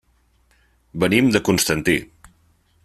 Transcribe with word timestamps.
Venim 1.03 1.29
de 1.37 1.43
Constantí. 1.51 1.99